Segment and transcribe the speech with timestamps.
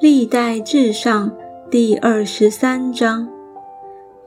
[0.00, 1.32] 历代至上
[1.68, 3.28] 第二十三章，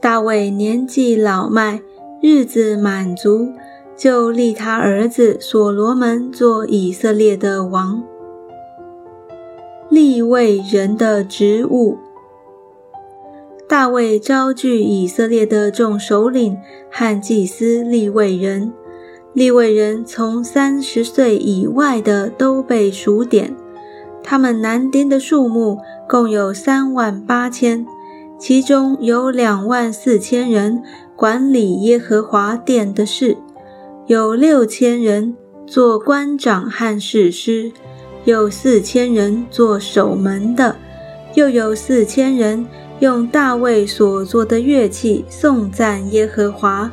[0.01, 1.79] 大卫年纪老迈，
[2.21, 3.53] 日子满足，
[3.95, 8.03] 就立他儿子所罗门做以色列的王。
[9.89, 11.97] 立位人的职务，
[13.69, 16.57] 大卫招聚以色列的众首领
[16.91, 18.73] 和祭司立位人，
[19.31, 23.55] 立位人从三十岁以外的都被数点。
[24.23, 27.85] 他们男丁的数目共有三万八千，
[28.39, 30.81] 其中有两万四千人
[31.15, 33.37] 管理耶和华殿的事，
[34.07, 35.35] 有六千人
[35.67, 37.71] 做官长和士师，
[38.25, 40.75] 有四千人做守门的，
[41.35, 42.65] 又有四千人
[42.99, 46.91] 用大卫所做的乐器颂赞耶和华。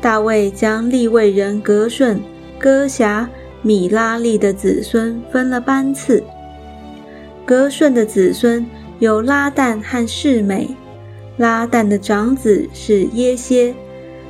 [0.00, 2.20] 大卫将立位人格顺、
[2.58, 3.28] 歌侠、
[3.62, 6.22] 米拉利的子孙分了班次。
[7.44, 8.64] 格顺的子孙
[8.98, 10.68] 有拉旦和世美，
[11.36, 13.74] 拉旦的长子是耶歇，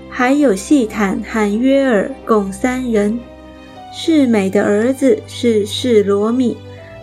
[0.08, 3.18] 还有细坦和约尔，共三人。
[3.92, 6.56] 世美的儿子是示罗米、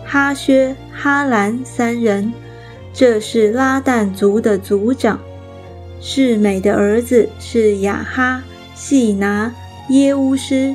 [0.04, 2.32] 哈薛、哈兰三人，
[2.92, 5.20] 这是拉旦族的族长。
[6.00, 8.42] 世美的儿子是雅哈、
[8.74, 9.54] 细拿、
[9.90, 10.74] 耶乌斯、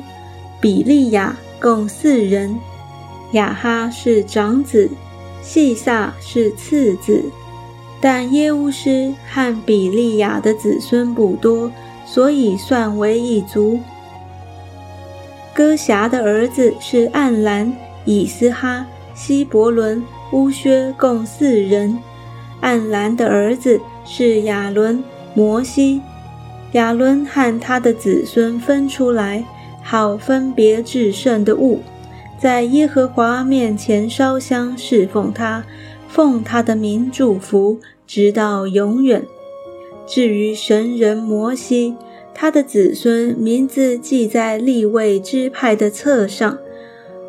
[0.60, 2.56] 比利亚，共四人。
[3.32, 4.88] 雅哈是长子。
[5.48, 7.22] 细撒是次子，
[8.00, 11.70] 但耶乌斯和比利亚的子孙不多，
[12.04, 13.78] 所以算为一族。
[15.54, 17.72] 哥侠的儿子是暗兰、
[18.04, 21.96] 以斯哈、希伯伦、乌薛，共四人。
[22.60, 26.02] 暗兰的儿子是亚伦、摩西。
[26.72, 29.44] 亚伦和他的子孙分出来，
[29.80, 31.80] 好分别至圣的物。
[32.38, 35.64] 在耶和华面前烧香侍奉他，
[36.08, 39.24] 奉他的名祝福，直到永远。
[40.06, 41.96] 至于神人摩西，
[42.34, 46.58] 他的子孙名字记在立位支派的册上。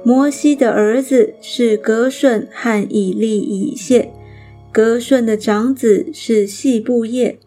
[0.03, 4.11] 摩西的儿子是格顺和以利以谢，
[4.71, 7.39] 格顺的长子是细布叶，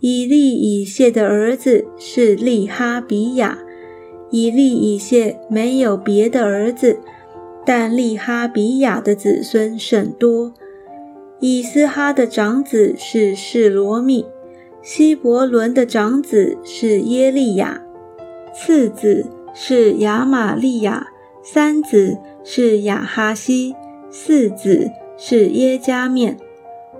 [0.00, 3.58] 以利以谢的儿子是利哈比亚。
[4.30, 6.98] 以利以谢没有别的儿子，
[7.66, 10.54] 但利哈比亚的子孙甚多。
[11.40, 14.26] 以斯哈的长子是示罗密，
[14.82, 17.82] 希伯伦的长子是耶利亚，
[18.54, 21.08] 次子是亚玛利亚，
[21.42, 23.74] 三子是亚哈西，
[24.10, 26.36] 四子是耶加面。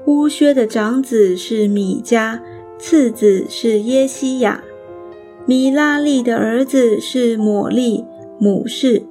[0.06, 2.40] 乌薛的长子是米迦，
[2.78, 4.64] 次子是耶西亚。
[5.50, 8.04] 米拉利的儿子是抹利
[8.38, 9.02] 母氏，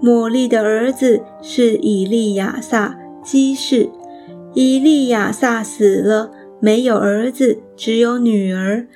[0.00, 3.90] 抹利的儿子是以利亚撒基氏。
[4.54, 6.30] 以利亚撒死了，
[6.60, 8.86] 没有儿子，只有女儿。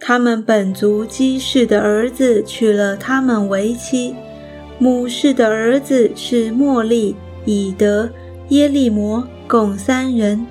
[0.00, 4.14] 他们本族基氏的儿子娶了他们为妻。
[4.78, 7.14] 母氏的儿子是莫利、
[7.44, 8.08] 以德、
[8.48, 10.46] 耶利摩，共三人。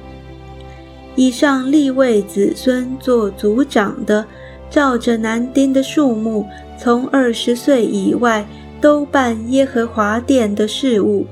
[1.16, 4.28] 以上立位子孙做族长的。
[4.70, 6.46] 照着男丁的数目，
[6.78, 8.46] 从二十岁以外
[8.82, 11.26] 都办耶和华殿的事务。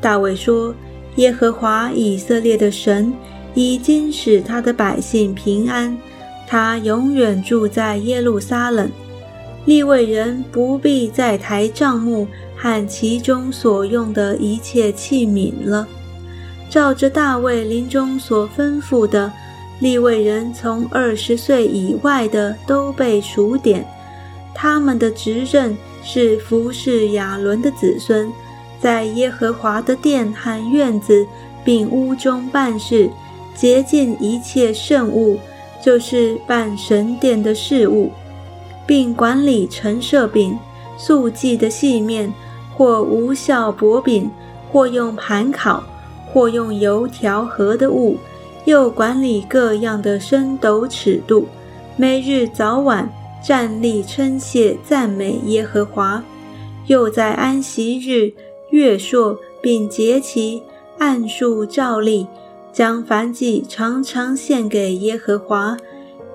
[0.00, 0.74] 大卫说
[1.16, 3.12] ：“耶和华以色列的神
[3.54, 5.96] 已经使他的百姓平安，
[6.46, 8.90] 他永远住在耶路撒冷。
[9.64, 15.88] 利未人不必再抬帐幕和其中所用的一切器皿了。
[16.68, 19.32] 照着大卫临终所吩咐的。”
[19.78, 23.86] 立位人从二十岁以外的都被数点，
[24.54, 28.32] 他们的职任是服侍亚伦的子孙，
[28.80, 31.26] 在耶和华的殿和院子
[31.62, 33.10] 并屋中办事，
[33.54, 35.38] 洁净一切圣物，
[35.82, 38.10] 就是办神殿的事物，
[38.86, 40.58] 并管理陈设饼、
[40.96, 42.32] 素祭的细面，
[42.74, 44.30] 或无效薄饼，
[44.72, 45.82] 或用盘烤，
[46.32, 48.16] 或用油调和的物。
[48.66, 51.46] 又管理各样的升斗尺度，
[51.96, 53.08] 每日早晚
[53.42, 56.22] 站立称谢赞美耶和华。
[56.86, 58.32] 又在安息日、
[58.70, 60.62] 月朔并节期
[60.98, 62.26] 按数照例，
[62.72, 65.76] 将凡祭常常献给耶和华。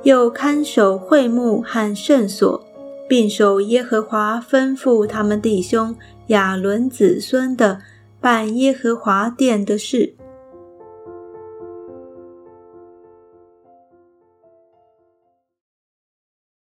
[0.04, 2.66] 又看守会幕和圣所，
[3.08, 5.96] 并守耶和华吩咐他们弟兄
[6.28, 7.80] 亚伦子孙的
[8.20, 10.16] 办耶和华殿的事。